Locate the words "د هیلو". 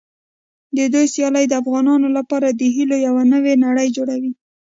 2.49-2.97